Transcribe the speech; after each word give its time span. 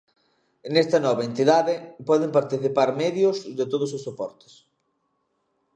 Nesta 0.73 0.97
nova 1.05 1.23
entidade 1.29 1.73
poden 2.07 2.33
participar 2.37 2.89
medios 3.03 3.37
de 3.57 3.65
todos 3.71 3.89
os 3.97 4.01
soportes. 4.07 4.53